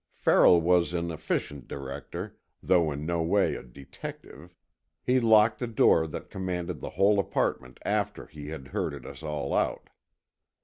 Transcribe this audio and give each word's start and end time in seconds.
Farrell 0.15 0.59
was 0.59 0.95
an 0.95 1.11
efficient 1.11 1.67
director, 1.67 2.35
though 2.63 2.91
in 2.91 3.05
no 3.05 3.21
way 3.21 3.53
a 3.53 3.61
detective. 3.61 4.55
He 5.03 5.19
locked 5.19 5.59
the 5.59 5.67
door 5.67 6.07
that 6.07 6.31
commanded 6.31 6.79
the 6.81 6.89
whole 6.97 7.19
apartment 7.19 7.77
after 7.85 8.25
he 8.25 8.47
had 8.47 8.69
herded 8.69 9.05
us 9.05 9.21
all 9.21 9.53
out. 9.53 9.91